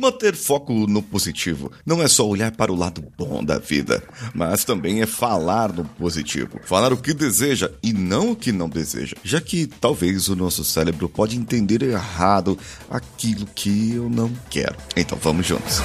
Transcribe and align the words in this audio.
Manter 0.00 0.34
foco 0.34 0.72
no 0.72 1.02
positivo 1.02 1.70
não 1.84 2.02
é 2.02 2.08
só 2.08 2.26
olhar 2.26 2.50
para 2.52 2.72
o 2.72 2.74
lado 2.74 3.04
bom 3.18 3.44
da 3.44 3.58
vida, 3.58 4.02
mas 4.32 4.64
também 4.64 5.02
é 5.02 5.06
falar 5.06 5.70
no 5.70 5.84
positivo. 5.84 6.58
Falar 6.64 6.90
o 6.90 6.96
que 6.96 7.12
deseja 7.12 7.70
e 7.82 7.92
não 7.92 8.30
o 8.30 8.36
que 8.36 8.50
não 8.50 8.66
deseja, 8.66 9.14
já 9.22 9.42
que 9.42 9.66
talvez 9.66 10.28
o 10.28 10.34
nosso 10.34 10.64
cérebro 10.64 11.06
pode 11.06 11.36
entender 11.36 11.82
errado 11.82 12.58
aquilo 12.90 13.44
que 13.54 13.92
eu 13.92 14.08
não 14.08 14.32
quero. 14.48 14.74
Então 14.96 15.18
vamos 15.20 15.46
juntos. 15.46 15.82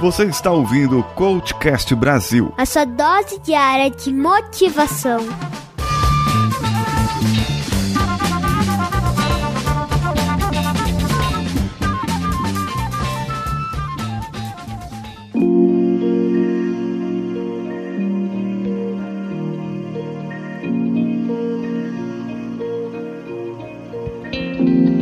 Você 0.00 0.24
está 0.24 0.50
ouvindo 0.50 1.00
o 1.00 1.02
Coachcast 1.02 1.94
Brasil. 1.94 2.54
A 2.56 2.64
sua 2.64 2.86
dose 2.86 3.38
diária 3.40 3.90
de 3.90 4.10
motivação. 4.14 5.20
thank 24.60 24.90
you 24.90 24.99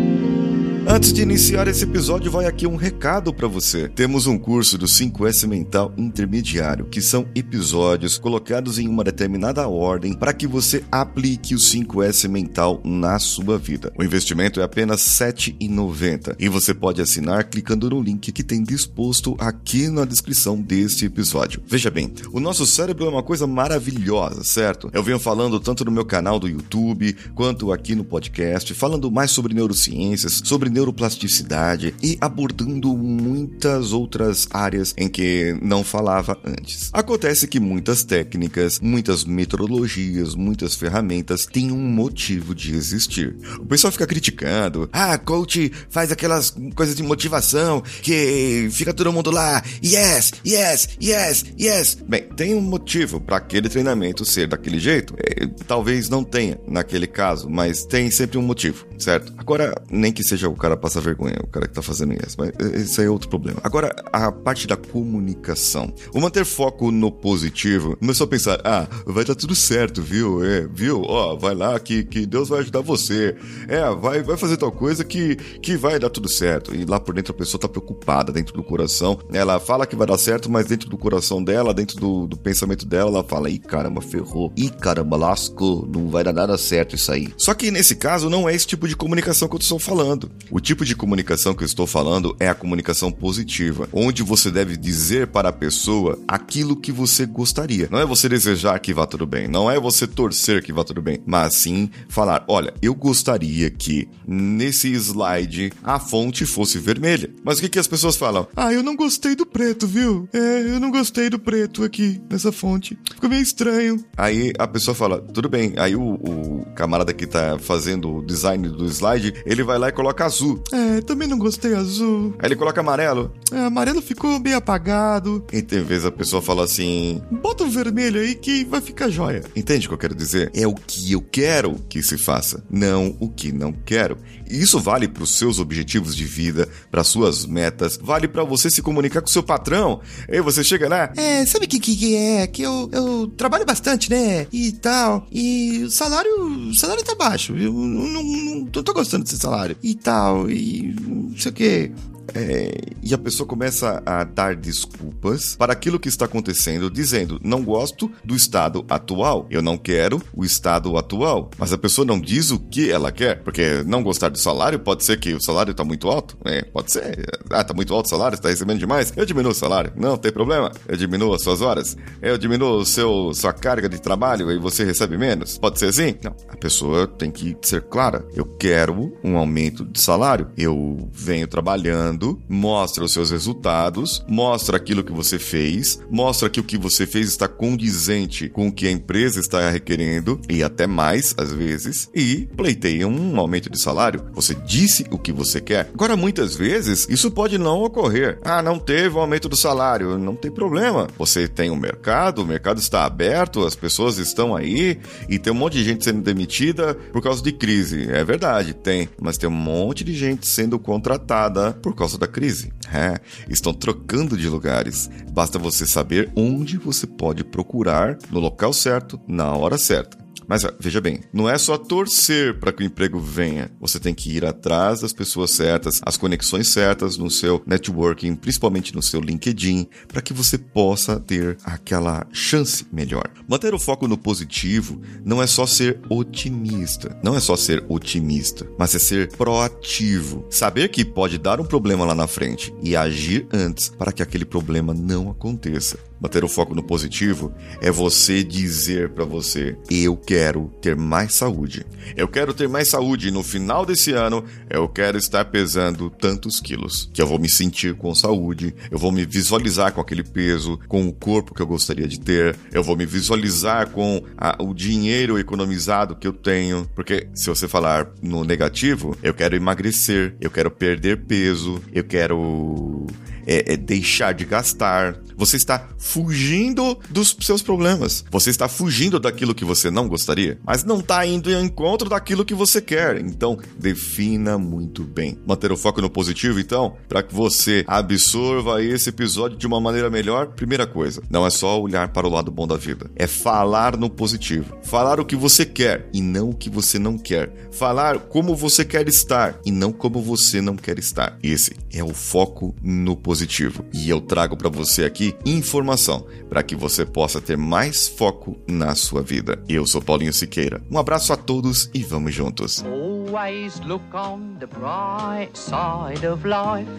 Antes 0.98 1.12
de 1.12 1.22
iniciar 1.22 1.68
esse 1.68 1.84
episódio, 1.84 2.28
vai 2.28 2.46
aqui 2.46 2.66
um 2.66 2.74
recado 2.74 3.32
para 3.32 3.46
você. 3.46 3.86
Temos 3.86 4.26
um 4.26 4.36
curso 4.36 4.76
do 4.76 4.86
5S 4.86 5.46
Mental 5.46 5.94
Intermediário, 5.96 6.86
que 6.86 7.00
são 7.00 7.24
episódios 7.36 8.18
colocados 8.18 8.80
em 8.80 8.88
uma 8.88 9.04
determinada 9.04 9.68
ordem 9.68 10.12
para 10.12 10.32
que 10.32 10.44
você 10.44 10.82
aplique 10.90 11.54
o 11.54 11.58
5S 11.58 12.28
Mental 12.28 12.80
na 12.84 13.16
sua 13.20 13.56
vida. 13.56 13.92
O 13.96 14.02
investimento 14.02 14.58
é 14.58 14.64
apenas 14.64 15.20
R$ 15.20 15.26
7,90 15.28 16.34
e 16.36 16.48
você 16.48 16.74
pode 16.74 17.00
assinar 17.00 17.44
clicando 17.44 17.88
no 17.90 18.02
link 18.02 18.32
que 18.32 18.42
tem 18.42 18.64
disposto 18.64 19.36
aqui 19.38 19.86
na 19.86 20.04
descrição 20.04 20.60
deste 20.60 21.04
episódio. 21.04 21.62
Veja 21.64 21.92
bem, 21.92 22.12
o 22.32 22.40
nosso 22.40 22.66
cérebro 22.66 23.06
é 23.06 23.08
uma 23.08 23.22
coisa 23.22 23.46
maravilhosa, 23.46 24.42
certo? 24.42 24.90
Eu 24.92 25.04
venho 25.04 25.20
falando 25.20 25.60
tanto 25.60 25.84
no 25.84 25.92
meu 25.92 26.04
canal 26.04 26.40
do 26.40 26.48
YouTube 26.48 27.14
quanto 27.36 27.70
aqui 27.70 27.94
no 27.94 28.02
podcast, 28.02 28.74
falando 28.74 29.12
mais 29.12 29.30
sobre 29.30 29.54
neurociências, 29.54 30.42
sobre 30.44 30.68
neuro 30.68 30.87
neuroplasticidade 30.88 31.94
e 32.02 32.16
abordando 32.20 32.96
muitas 32.96 33.92
outras 33.92 34.48
áreas 34.50 34.94
em 34.96 35.08
que 35.08 35.56
não 35.62 35.84
falava 35.84 36.38
antes. 36.44 36.90
Acontece 36.92 37.46
que 37.46 37.60
muitas 37.60 38.02
técnicas, 38.04 38.80
muitas 38.80 39.24
metodologias, 39.24 40.34
muitas 40.34 40.74
ferramentas 40.74 41.46
têm 41.46 41.70
um 41.70 41.78
motivo 41.78 42.54
de 42.54 42.74
existir. 42.74 43.36
O 43.58 43.66
pessoal 43.66 43.92
fica 43.92 44.06
criticando, 44.06 44.88
ah, 44.92 45.18
coach 45.18 45.70
faz 45.90 46.10
aquelas 46.10 46.54
coisas 46.74 46.96
de 46.96 47.02
motivação 47.02 47.82
que 48.02 48.68
fica 48.72 48.94
todo 48.94 49.12
mundo 49.12 49.30
lá, 49.30 49.62
yes, 49.84 50.32
yes, 50.46 50.88
yes, 51.02 51.44
yes. 51.58 51.98
Bem, 52.08 52.22
tem 52.36 52.54
um 52.54 52.60
motivo 52.60 53.20
para 53.20 53.36
aquele 53.36 53.68
treinamento 53.68 54.24
ser 54.24 54.48
daquele 54.48 54.78
jeito. 54.78 55.14
É, 55.18 55.46
talvez 55.66 56.08
não 56.08 56.24
tenha 56.24 56.58
naquele 56.66 57.06
caso, 57.06 57.48
mas 57.48 57.84
tem 57.84 58.10
sempre 58.10 58.38
um 58.38 58.42
motivo, 58.42 58.86
certo? 58.98 59.32
Agora, 59.36 59.74
nem 59.90 60.12
que 60.12 60.22
seja 60.22 60.48
o 60.48 60.54
cara 60.54 60.76
passa 60.76 61.00
vergonha, 61.00 61.36
o 61.42 61.46
cara 61.46 61.66
que 61.66 61.74
tá 61.74 61.82
fazendo 61.82 62.12
isso. 62.12 62.36
Mas 62.38 62.52
esse 62.74 63.02
é 63.02 63.08
outro 63.08 63.28
problema. 63.28 63.60
Agora, 63.62 63.94
a 64.12 64.30
parte 64.30 64.66
da 64.66 64.76
comunicação. 64.76 65.92
O 66.12 66.20
manter 66.20 66.44
foco 66.44 66.90
no 66.90 67.10
positivo, 67.10 67.96
começou 67.96 68.24
a 68.24 68.28
pensar, 68.28 68.60
ah, 68.64 68.86
vai 69.06 69.24
dar 69.24 69.34
tudo 69.34 69.54
certo, 69.54 70.02
viu? 70.02 70.44
É, 70.44 70.66
viu? 70.66 71.02
Ó, 71.02 71.36
vai 71.36 71.54
lá 71.54 71.78
que, 71.78 72.04
que 72.04 72.26
Deus 72.26 72.48
vai 72.48 72.60
ajudar 72.60 72.80
você. 72.80 73.36
É, 73.68 73.94
vai, 73.94 74.22
vai 74.22 74.36
fazer 74.36 74.56
tal 74.56 74.72
coisa 74.72 75.04
que, 75.04 75.36
que 75.36 75.76
vai 75.76 75.98
dar 75.98 76.10
tudo 76.10 76.28
certo. 76.28 76.74
E 76.74 76.84
lá 76.84 76.98
por 76.98 77.14
dentro 77.14 77.32
a 77.32 77.36
pessoa 77.36 77.60
tá 77.60 77.68
preocupada, 77.68 78.32
dentro 78.32 78.54
do 78.54 78.62
coração. 78.62 79.18
Ela 79.32 79.60
fala 79.60 79.86
que 79.86 79.96
vai 79.96 80.06
dar 80.06 80.18
certo, 80.18 80.50
mas 80.50 80.66
dentro 80.66 80.88
do 80.88 80.98
coração 80.98 81.42
dela, 81.42 81.74
dentro 81.74 81.98
do, 81.98 82.26
do 82.26 82.36
pensamento 82.36 82.86
dela, 82.86 83.10
ela 83.10 83.24
fala, 83.24 83.50
ih, 83.50 83.58
caramba, 83.58 84.00
ferrou. 84.00 84.52
Ih, 84.56 84.70
caramba, 84.70 85.16
lascou. 85.16 85.86
Não 85.86 86.08
vai 86.08 86.24
dar 86.24 86.32
nada 86.32 86.56
certo 86.58 86.96
isso 86.96 87.12
aí. 87.12 87.32
Só 87.36 87.54
que 87.54 87.70
nesse 87.70 87.94
caso, 87.94 88.30
não 88.30 88.48
é 88.48 88.54
esse 88.54 88.66
tipo 88.66 88.87
de 88.88 88.96
comunicação 88.96 89.48
que 89.48 89.54
eu 89.54 89.60
estou 89.60 89.78
falando. 89.78 90.30
O 90.50 90.60
tipo 90.60 90.84
de 90.84 90.96
comunicação 90.96 91.54
que 91.54 91.62
eu 91.62 91.66
estou 91.66 91.86
falando 91.86 92.36
é 92.40 92.48
a 92.48 92.54
comunicação 92.54 93.12
positiva, 93.12 93.88
onde 93.92 94.22
você 94.22 94.50
deve 94.50 94.76
dizer 94.76 95.28
para 95.28 95.50
a 95.50 95.52
pessoa 95.52 96.18
aquilo 96.26 96.76
que 96.76 96.90
você 96.90 97.26
gostaria. 97.26 97.88
Não 97.90 97.98
é 97.98 98.06
você 98.06 98.28
desejar 98.28 98.78
que 98.80 98.94
vá 98.94 99.06
tudo 99.06 99.26
bem, 99.26 99.46
não 99.46 99.70
é 99.70 99.78
você 99.78 100.06
torcer 100.06 100.62
que 100.62 100.72
vá 100.72 100.82
tudo 100.82 101.02
bem, 101.02 101.20
mas 101.26 101.54
sim 101.54 101.90
falar: 102.08 102.44
olha, 102.48 102.74
eu 102.82 102.94
gostaria 102.94 103.70
que 103.70 104.08
nesse 104.26 104.92
slide 104.92 105.72
a 105.82 105.98
fonte 105.98 106.46
fosse 106.46 106.78
vermelha. 106.78 107.30
Mas 107.44 107.58
o 107.58 107.60
que, 107.60 107.68
que 107.68 107.78
as 107.78 107.86
pessoas 107.86 108.16
falam? 108.16 108.46
Ah, 108.56 108.72
eu 108.72 108.82
não 108.82 108.96
gostei 108.96 109.34
do 109.34 109.46
preto, 109.46 109.86
viu? 109.86 110.28
É, 110.32 110.62
eu 110.62 110.80
não 110.80 110.90
gostei 110.90 111.28
do 111.30 111.38
preto 111.38 111.84
aqui 111.84 112.20
nessa 112.30 112.50
fonte. 112.50 112.98
Ficou 113.14 113.28
meio 113.28 113.42
estranho. 113.42 114.02
Aí 114.16 114.52
a 114.58 114.66
pessoa 114.66 114.94
fala: 114.94 115.20
tudo 115.20 115.48
bem. 115.48 115.74
Aí 115.76 115.94
o, 115.94 116.14
o 116.14 116.66
camarada 116.74 117.12
que 117.12 117.26
tá 117.26 117.58
fazendo 117.58 118.16
o 118.16 118.24
design 118.24 118.68
do 118.78 118.86
slide, 118.86 119.34
ele 119.44 119.62
vai 119.62 119.78
lá 119.78 119.88
e 119.88 119.92
coloca 119.92 120.24
azul. 120.24 120.62
É, 120.72 121.00
também 121.02 121.28
não 121.28 121.38
gostei 121.38 121.74
azul. 121.74 122.34
Aí 122.38 122.46
ele 122.48 122.56
coloca 122.56 122.80
amarelo. 122.80 123.32
É, 123.52 123.58
amarelo 123.58 124.00
ficou 124.00 124.38
bem 124.38 124.54
apagado. 124.54 125.44
E 125.52 125.60
tem 125.60 125.82
vezes 125.82 126.06
a 126.06 126.12
pessoa 126.12 126.40
fala 126.40 126.64
assim: 126.64 127.20
bota 127.30 127.64
um 127.64 127.70
vermelho 127.70 128.20
aí 128.20 128.34
que 128.34 128.64
vai 128.64 128.80
ficar 128.80 129.08
jóia. 129.08 129.42
Entende 129.54 129.86
o 129.86 129.90
que 129.90 129.94
eu 129.94 129.98
quero 129.98 130.14
dizer? 130.14 130.50
É 130.54 130.66
o 130.66 130.74
que 130.74 131.12
eu 131.12 131.20
quero 131.20 131.74
que 131.88 132.02
se 132.02 132.16
faça, 132.16 132.62
não 132.70 133.16
o 133.18 133.28
que 133.28 133.52
não 133.52 133.72
quero. 133.72 134.16
E 134.50 134.60
isso 134.60 134.78
vale 134.78 135.08
para 135.08 135.22
os 135.22 135.36
seus 135.36 135.58
objetivos 135.58 136.16
de 136.16 136.24
vida, 136.24 136.68
para 136.90 137.04
suas 137.04 137.44
metas, 137.44 137.98
vale 138.00 138.26
para 138.28 138.44
você 138.44 138.70
se 138.70 138.80
comunicar 138.80 139.20
com 139.20 139.26
seu 139.26 139.42
patrão. 139.42 140.00
Aí 140.30 140.40
você 140.40 140.64
chega 140.64 140.88
lá, 140.88 141.12
é, 141.16 141.44
sabe 141.44 141.66
o 141.66 141.68
que, 141.68 141.78
que 141.78 142.16
é? 142.16 142.46
Que 142.46 142.62
eu, 142.62 142.88
eu 142.92 143.26
trabalho 143.36 143.66
bastante, 143.66 144.10
né? 144.10 144.46
E 144.52 144.72
tal. 144.72 145.26
E 145.30 145.82
o 145.84 145.90
salário, 145.90 146.70
o 146.70 146.74
salário 146.74 147.04
tá 147.04 147.14
baixo. 147.14 147.56
Eu 147.56 147.72
não, 147.72 148.22
não, 148.22 148.66
não 148.74 148.82
tô 148.82 148.92
gostando 148.92 149.24
desse 149.24 149.38
salário. 149.38 149.76
E 149.82 149.94
tal 149.94 150.50
e 150.50 150.94
não 151.00 151.36
sei 151.36 151.50
o 151.50 151.54
que. 151.54 151.92
É, 152.34 152.70
e 153.02 153.14
a 153.14 153.18
pessoa 153.18 153.46
começa 153.46 154.02
a 154.04 154.24
dar 154.24 154.54
desculpas 154.54 155.56
para 155.56 155.72
aquilo 155.72 155.98
que 155.98 156.08
está 156.08 156.26
acontecendo, 156.26 156.90
dizendo: 156.90 157.40
não 157.42 157.64
gosto 157.64 158.10
do 158.24 158.34
estado 158.34 158.84
atual, 158.88 159.46
eu 159.50 159.62
não 159.62 159.78
quero 159.78 160.22
o 160.34 160.44
estado 160.44 160.96
atual. 160.96 161.50
Mas 161.58 161.72
a 161.72 161.78
pessoa 161.78 162.04
não 162.04 162.20
diz 162.20 162.50
o 162.50 162.58
que 162.58 162.90
ela 162.90 163.10
quer, 163.10 163.42
porque 163.42 163.82
não 163.86 164.02
gostar 164.02 164.28
do 164.28 164.38
salário 164.38 164.78
pode 164.78 165.04
ser 165.04 165.18
que 165.18 165.32
o 165.32 165.40
salário 165.40 165.70
está 165.70 165.84
muito 165.84 166.08
alto, 166.08 166.36
é, 166.44 166.62
pode 166.62 166.92
ser. 166.92 167.26
Ah, 167.50 167.62
está 167.62 167.72
muito 167.72 167.94
alto 167.94 168.06
o 168.06 168.10
salário, 168.10 168.34
está 168.34 168.48
recebendo 168.48 168.78
demais. 168.78 169.12
Eu 169.16 169.24
diminuo 169.24 169.52
o 169.52 169.54
salário, 169.54 169.92
não 169.96 170.16
tem 170.16 170.32
problema. 170.32 170.70
Eu 170.86 170.96
diminuo 170.96 171.34
as 171.34 171.42
suas 171.42 171.60
horas, 171.60 171.96
eu 172.20 172.36
diminuo 172.36 172.84
seu 172.84 173.32
sua 173.32 173.52
carga 173.52 173.88
de 173.88 174.00
trabalho 174.00 174.50
e 174.50 174.58
você 174.58 174.84
recebe 174.84 175.16
menos. 175.16 175.58
Pode 175.58 175.78
ser 175.78 175.86
assim? 175.86 176.14
Não. 176.22 176.34
A 176.48 176.56
pessoa 176.56 177.06
tem 177.06 177.30
que 177.30 177.56
ser 177.62 177.82
clara. 177.82 178.26
Eu 178.34 178.44
quero 178.44 179.16
um 179.24 179.36
aumento 179.36 179.84
de 179.84 180.00
salário. 180.00 180.50
Eu 180.56 181.08
venho 181.12 181.46
trabalhando 181.46 182.17
mostra 182.48 183.04
os 183.04 183.12
seus 183.12 183.30
resultados, 183.30 184.24
mostra 184.28 184.76
aquilo 184.76 185.04
que 185.04 185.12
você 185.12 185.38
fez, 185.38 186.00
mostra 186.10 186.48
que 186.48 186.60
o 186.60 186.64
que 186.64 186.78
você 186.78 187.06
fez 187.06 187.28
está 187.28 187.46
condizente 187.46 188.48
com 188.48 188.68
o 188.68 188.72
que 188.72 188.86
a 188.86 188.90
empresa 188.90 189.40
está 189.40 189.70
requerendo 189.70 190.40
e 190.48 190.62
até 190.62 190.86
mais 190.86 191.34
às 191.36 191.52
vezes, 191.52 192.08
e 192.14 192.48
pleiteia 192.56 193.06
um 193.06 193.38
aumento 193.38 193.70
de 193.70 193.80
salário. 193.80 194.24
Você 194.32 194.54
disse 194.54 195.04
o 195.10 195.18
que 195.18 195.32
você 195.32 195.60
quer. 195.60 195.90
Agora, 195.92 196.16
muitas 196.16 196.56
vezes, 196.56 197.06
isso 197.10 197.30
pode 197.30 197.58
não 197.58 197.82
ocorrer. 197.82 198.38
Ah, 198.44 198.62
não 198.62 198.78
teve 198.78 199.16
um 199.16 199.20
aumento 199.20 199.48
do 199.48 199.56
salário, 199.56 200.18
não 200.18 200.34
tem 200.34 200.50
problema. 200.50 201.08
Você 201.18 201.46
tem 201.46 201.70
um 201.70 201.76
mercado, 201.76 202.42
o 202.42 202.46
mercado 202.46 202.78
está 202.78 203.04
aberto, 203.04 203.66
as 203.66 203.74
pessoas 203.74 204.18
estão 204.18 204.54
aí 204.54 204.98
e 205.28 205.38
tem 205.38 205.52
um 205.52 205.56
monte 205.56 205.74
de 205.74 205.84
gente 205.84 206.04
sendo 206.04 206.22
demitida 206.22 206.94
por 207.12 207.22
causa 207.22 207.42
de 207.42 207.52
crise. 207.52 208.08
É 208.10 208.24
verdade, 208.24 208.74
tem, 208.74 209.08
mas 209.20 209.36
tem 209.36 209.48
um 209.48 209.52
monte 209.52 210.04
de 210.04 210.14
gente 210.14 210.46
sendo 210.46 210.78
contratada 210.78 211.72
por 211.82 211.94
causa 211.94 212.07
causa 212.08 212.16
da 212.16 212.26
crise. 212.26 212.72
É, 212.90 213.20
estão 213.50 213.74
trocando 213.74 214.36
de 214.36 214.48
lugares. 214.48 215.10
Basta 215.30 215.58
você 215.58 215.86
saber 215.86 216.32
onde 216.34 216.78
você 216.78 217.06
pode 217.06 217.44
procurar 217.44 218.18
no 218.30 218.40
local 218.40 218.72
certo, 218.72 219.20
na 219.28 219.54
hora 219.54 219.76
certa. 219.76 220.17
Mas 220.48 220.62
veja 220.80 220.98
bem, 221.00 221.20
não 221.30 221.46
é 221.46 221.58
só 221.58 221.76
torcer 221.76 222.58
para 222.58 222.72
que 222.72 222.82
o 222.82 222.86
emprego 222.86 223.20
venha. 223.20 223.70
Você 223.78 224.00
tem 224.00 224.14
que 224.14 224.34
ir 224.34 224.46
atrás 224.46 225.02
das 225.02 225.12
pessoas 225.12 225.50
certas, 225.50 226.00
as 226.02 226.16
conexões 226.16 226.72
certas 226.72 227.18
no 227.18 227.30
seu 227.30 227.62
networking, 227.66 228.34
principalmente 228.34 228.94
no 228.94 229.02
seu 229.02 229.20
LinkedIn, 229.20 229.86
para 230.08 230.22
que 230.22 230.32
você 230.32 230.56
possa 230.56 231.20
ter 231.20 231.58
aquela 231.62 232.26
chance 232.32 232.86
melhor. 232.90 233.30
Manter 233.46 233.74
o 233.74 233.78
foco 233.78 234.08
no 234.08 234.16
positivo 234.16 235.00
não 235.22 235.42
é 235.42 235.46
só 235.46 235.66
ser 235.66 236.00
otimista, 236.08 237.18
não 237.22 237.36
é 237.36 237.40
só 237.40 237.54
ser 237.54 237.84
otimista, 237.88 238.66
mas 238.78 238.94
é 238.94 238.98
ser 238.98 239.28
proativo. 239.36 240.46
Saber 240.48 240.88
que 240.88 241.04
pode 241.04 241.36
dar 241.36 241.60
um 241.60 241.64
problema 241.64 242.06
lá 242.06 242.14
na 242.14 242.26
frente 242.26 242.72
e 242.82 242.96
agir 242.96 243.46
antes 243.52 243.90
para 243.90 244.12
que 244.12 244.22
aquele 244.22 244.46
problema 244.46 244.94
não 244.94 245.30
aconteça. 245.30 246.07
Manter 246.20 246.44
o 246.44 246.48
foco 246.48 246.74
no 246.74 246.82
positivo 246.82 247.52
é 247.80 247.90
você 247.90 248.42
dizer 248.42 249.10
para 249.10 249.24
você: 249.24 249.76
eu 249.90 250.16
quero 250.16 250.72
ter 250.80 250.96
mais 250.96 251.34
saúde. 251.34 251.86
Eu 252.16 252.26
quero 252.26 252.52
ter 252.52 252.68
mais 252.68 252.88
saúde 252.88 253.28
e 253.28 253.30
no 253.30 253.42
final 253.42 253.84
desse 253.86 254.12
ano 254.12 254.44
eu 254.68 254.88
quero 254.88 255.18
estar 255.18 255.44
pesando 255.46 256.10
tantos 256.10 256.60
quilos, 256.60 257.10
que 257.12 257.22
eu 257.22 257.26
vou 257.26 257.38
me 257.38 257.50
sentir 257.50 257.94
com 257.94 258.14
saúde, 258.14 258.74
eu 258.90 258.98
vou 258.98 259.12
me 259.12 259.24
visualizar 259.24 259.92
com 259.92 260.00
aquele 260.00 260.22
peso, 260.22 260.78
com 260.88 261.06
o 261.06 261.12
corpo 261.12 261.54
que 261.54 261.62
eu 261.62 261.66
gostaria 261.66 262.08
de 262.08 262.18
ter, 262.18 262.56
eu 262.72 262.82
vou 262.82 262.96
me 262.96 263.06
visualizar 263.06 263.90
com 263.90 264.22
a, 264.36 264.62
o 264.62 264.74
dinheiro 264.74 265.38
economizado 265.38 266.16
que 266.16 266.26
eu 266.26 266.32
tenho, 266.32 266.88
porque 266.94 267.28
se 267.34 267.48
você 267.48 267.68
falar 267.68 268.10
no 268.22 268.44
negativo, 268.44 269.16
eu 269.22 269.34
quero 269.34 269.56
emagrecer, 269.56 270.34
eu 270.40 270.50
quero 270.50 270.70
perder 270.70 271.24
peso, 271.24 271.82
eu 271.92 272.04
quero 272.04 273.06
é, 273.48 273.72
é 273.72 273.76
deixar 273.76 274.32
de 274.32 274.44
gastar. 274.44 275.16
Você 275.36 275.56
está 275.56 275.88
fugindo 275.96 276.98
dos 277.08 277.34
seus 277.40 277.62
problemas. 277.62 278.24
Você 278.30 278.50
está 278.50 278.68
fugindo 278.68 279.18
daquilo 279.18 279.54
que 279.54 279.64
você 279.64 279.90
não 279.90 280.08
gostaria, 280.08 280.58
mas 280.64 280.84
não 280.84 280.98
está 280.98 281.24
indo 281.24 281.54
ao 281.54 281.62
encontro 281.62 282.08
daquilo 282.08 282.44
que 282.44 282.54
você 282.54 282.82
quer. 282.82 283.18
Então, 283.20 283.56
defina 283.78 284.58
muito 284.58 285.04
bem. 285.04 285.38
Manter 285.46 285.72
o 285.72 285.76
foco 285.76 286.02
no 286.02 286.10
positivo, 286.10 286.60
então, 286.60 286.96
para 287.08 287.22
que 287.22 287.34
você 287.34 287.84
absorva 287.86 288.82
esse 288.82 289.08
episódio 289.08 289.56
de 289.56 289.66
uma 289.66 289.80
maneira 289.80 290.10
melhor. 290.10 290.48
Primeira 290.48 290.86
coisa, 290.86 291.22
não 291.30 291.46
é 291.46 291.50
só 291.50 291.80
olhar 291.80 292.08
para 292.08 292.26
o 292.26 292.30
lado 292.30 292.50
bom 292.50 292.66
da 292.66 292.76
vida, 292.76 293.10
é 293.16 293.26
falar 293.26 293.96
no 293.96 294.10
positivo. 294.10 294.76
Falar 294.82 295.20
o 295.20 295.24
que 295.24 295.36
você 295.36 295.64
quer 295.64 296.08
e 296.12 296.20
não 296.20 296.50
o 296.50 296.54
que 296.54 296.68
você 296.68 296.98
não 296.98 297.16
quer. 297.16 297.68
Falar 297.70 298.18
como 298.18 298.56
você 298.56 298.84
quer 298.84 299.06
estar 299.08 299.58
e 299.64 299.70
não 299.70 299.92
como 299.92 300.20
você 300.20 300.60
não 300.60 300.76
quer 300.76 300.98
estar. 300.98 301.38
Esse 301.42 301.76
é 301.92 302.02
o 302.02 302.12
foco 302.12 302.74
no 302.82 303.16
positivo 303.16 303.37
positivo. 303.38 303.84
E 303.92 304.10
eu 304.10 304.20
trago 304.20 304.56
para 304.56 304.68
você 304.68 305.04
aqui 305.04 305.36
informação 305.46 306.26
para 306.48 306.62
que 306.62 306.74
você 306.74 307.06
possa 307.06 307.40
ter 307.40 307.56
mais 307.56 308.08
foco 308.08 308.58
na 308.66 308.96
sua 308.96 309.22
vida. 309.22 309.62
Eu 309.68 309.86
sou 309.86 310.02
Paulinho 310.02 310.32
Siqueira. 310.32 310.82
Um 310.90 310.98
abraço 310.98 311.32
a 311.32 311.36
todos 311.36 311.88
e 311.94 312.02
vamos 312.02 312.34
juntos. 312.34 312.84
Always 312.84 313.78
look 313.80 314.02
on 314.12 314.56
the 314.58 314.66
bright 314.66 315.56
side 315.56 316.26
of 316.26 316.44
life. 316.44 316.90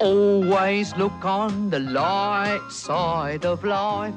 Always 0.00 0.92
look 0.96 1.24
on 1.24 1.70
the 1.70 1.78
light 1.78 2.62
side 2.70 3.46
of 3.46 3.64
life. 3.64 4.14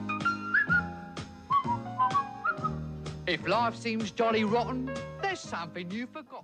If 3.28 3.48
life 3.48 3.78
seems 3.78 4.12
jolly 4.12 4.44
rotten, 4.44 4.90
there's 5.22 5.40
something 5.40 5.90
you 5.92 6.08
forgot. 6.08 6.44